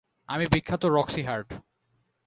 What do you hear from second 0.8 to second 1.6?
Roxie heart.